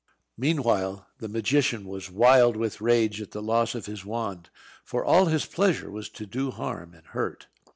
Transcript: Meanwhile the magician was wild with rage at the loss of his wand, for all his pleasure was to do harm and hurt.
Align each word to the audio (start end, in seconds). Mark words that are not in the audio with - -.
Meanwhile 0.35 1.05
the 1.19 1.27
magician 1.27 1.85
was 1.85 2.09
wild 2.09 2.57
with 2.57 2.81
rage 2.81 3.21
at 3.21 3.29
the 3.29 3.41
loss 3.43 3.75
of 3.75 3.85
his 3.85 4.03
wand, 4.03 4.49
for 4.83 5.05
all 5.05 5.27
his 5.27 5.45
pleasure 5.45 5.91
was 5.91 6.09
to 6.09 6.25
do 6.25 6.49
harm 6.49 6.95
and 6.95 7.05
hurt. 7.05 7.45